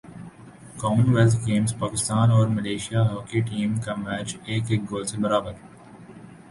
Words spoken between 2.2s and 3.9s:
اور Malaysia hockey team